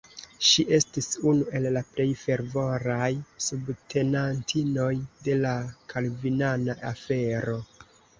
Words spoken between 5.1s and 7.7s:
de la kalvinana afero.